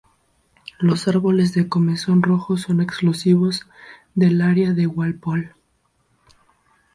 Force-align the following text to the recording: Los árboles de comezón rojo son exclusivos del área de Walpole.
Los 0.79 1.07
árboles 1.07 1.53
de 1.53 1.69
comezón 1.69 2.23
rojo 2.23 2.57
son 2.57 2.81
exclusivos 2.81 3.67
del 4.15 4.41
área 4.41 4.73
de 4.73 4.87
Walpole. 4.87 5.51